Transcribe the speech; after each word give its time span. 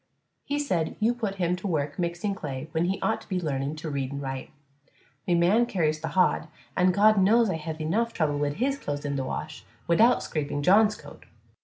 He 0.43 0.57
said 0.57 0.95
you 0.99 1.13
put 1.13 1.35
him 1.35 1.55
to 1.57 1.67
work 1.67 1.99
mixing 1.99 2.33
clay 2.33 2.67
when 2.71 2.85
he 2.85 2.99
ought 3.01 3.21
to 3.21 3.29
be 3.29 3.39
learning 3.39 3.75
to 3.75 3.89
read 3.91 4.11
an' 4.11 4.19
write. 4.19 4.49
Me 5.27 5.35
man 5.35 5.67
carries 5.67 5.99
th' 6.01 6.05
hod, 6.05 6.47
an' 6.75 6.91
God 6.91 7.19
knows 7.21 7.51
I 7.51 7.57
hev 7.57 7.77
enuf 7.77 8.11
trouble 8.11 8.39
wid 8.39 8.53
his 8.53 8.79
clothes 8.79 9.05
in 9.05 9.15
th' 9.15 9.19
wash 9.23 9.63
widout 9.87 10.23
scraping 10.23 10.63
John's 10.63 10.95
coat. 10.97 11.25